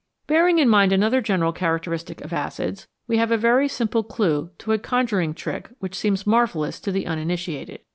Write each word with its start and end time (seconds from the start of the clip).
Bearing 0.25 0.57
in 0.57 0.67
mind 0.67 0.91
another 0.91 1.21
general 1.21 1.51
characteristic 1.53 2.21
of 2.21 2.33
acids, 2.33 2.87
we 3.05 3.17
have 3.17 3.31
a 3.31 3.37
very 3.37 3.67
simple 3.67 4.01
clue 4.01 4.49
to 4.57 4.71
a 4.71 4.79
conjuring 4.79 5.35
trick 5.35 5.69
which 5.77 5.93
seems 5.93 6.25
marvellous 6.25 6.79
to 6.79 6.91
the 6.91 7.05
uninitiated. 7.05 7.81